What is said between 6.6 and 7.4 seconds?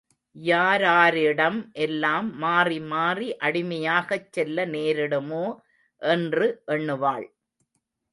எண்ணுவாள்.